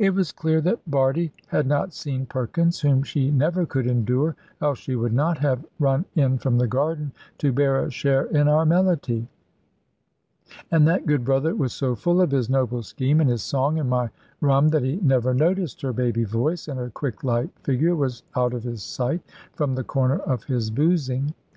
It 0.00 0.14
was 0.14 0.32
clear 0.32 0.60
that 0.62 0.80
Bardie 0.90 1.30
had 1.46 1.64
not 1.64 1.94
seen 1.94 2.26
Perkins, 2.26 2.80
whom 2.80 3.04
she 3.04 3.30
never 3.30 3.64
could 3.64 3.86
endure, 3.86 4.34
else 4.60 4.88
would 4.88 5.10
she 5.12 5.14
not 5.14 5.38
have 5.38 5.64
run 5.78 6.06
in 6.16 6.38
from 6.38 6.58
the 6.58 6.66
garden, 6.66 7.12
to 7.38 7.52
bear 7.52 7.84
a 7.84 7.88
share 7.88 8.24
in 8.24 8.48
our 8.48 8.66
melody; 8.66 9.28
and 10.72 10.88
that 10.88 11.06
good 11.06 11.24
brother 11.24 11.54
was 11.54 11.72
so 11.72 11.94
full 11.94 12.20
of 12.20 12.32
his 12.32 12.50
noble 12.50 12.82
scheme, 12.82 13.20
and 13.20 13.30
his 13.30 13.42
song, 13.44 13.78
and 13.78 13.88
my 13.88 14.10
rum, 14.40 14.70
that 14.70 14.82
he 14.82 14.96
never 15.04 15.32
noticed 15.32 15.82
her 15.82 15.92
baby 15.92 16.24
voice; 16.24 16.66
and 16.66 16.76
her 16.76 16.90
quick 16.90 17.22
light 17.22 17.50
figure 17.62 17.94
was 17.94 18.24
out 18.34 18.52
of 18.52 18.64
his 18.64 18.82
sight, 18.82 19.20
from 19.52 19.76
the 19.76 19.84
corner 19.84 20.18
of 20.18 20.42
his 20.42 20.68
boozing. 20.68 21.32